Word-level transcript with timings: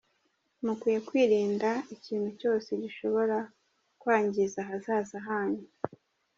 Mukwiye 0.65 0.99
kwirinda 1.07 1.69
ikintu 1.95 2.29
cyose 2.39 2.69
gishobora 2.83 3.37
kwangiza 4.01 4.57
ahazaza 4.63 5.17
hanyu." 5.27 5.63